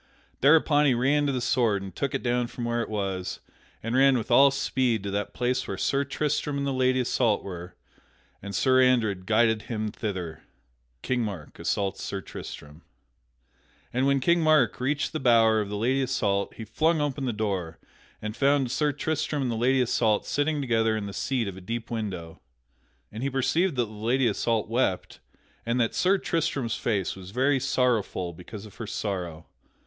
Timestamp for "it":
2.15-2.23, 2.81-2.89